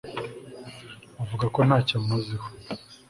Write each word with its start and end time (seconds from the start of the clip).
avuga 1.21 1.45
ko 1.53 1.59
ntacyo 1.67 1.95
amuziho 1.99 2.47